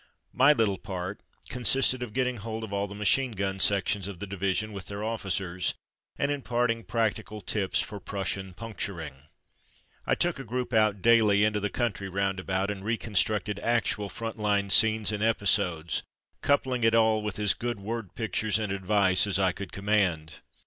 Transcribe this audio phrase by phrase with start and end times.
[0.01, 2.95] 44 Those Field Days 45 My little part consisted of getting hold of all the
[2.95, 5.75] machine gun sections of the division with their officers,
[6.17, 9.13] and imparting practical tips for Prussian puncturing.
[10.07, 14.39] I took a group out daily into the country round about, and reconstructed actual front
[14.39, 16.01] line scenes and episodes,
[16.41, 20.39] coupling it all with as good word pictures and advice as I could command.